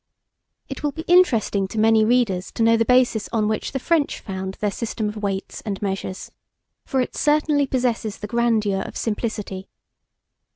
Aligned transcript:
It 0.67 0.81
will 0.81 0.91
be 0.93 1.03
interesting 1.03 1.67
to 1.67 1.77
many 1.79 2.03
readers 2.03 2.51
to 2.53 2.63
know 2.63 2.75
the 2.75 2.83
basis 2.85 3.29
on 3.31 3.47
which 3.47 3.71
the 3.71 3.77
French 3.77 4.19
found 4.19 4.55
their 4.55 4.71
system 4.71 5.07
of 5.07 5.17
weights 5.21 5.61
and 5.61 5.79
measures, 5.79 6.31
for 6.87 7.01
it 7.01 7.15
certainly 7.15 7.67
possesses 7.67 8.17
the 8.17 8.25
grandeur 8.25 8.81
of 8.81 8.97
simplicity. 8.97 9.69